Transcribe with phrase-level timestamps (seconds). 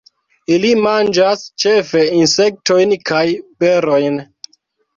[0.53, 3.23] Ili manĝas ĉefe insektojn kaj
[3.65, 4.21] berojn.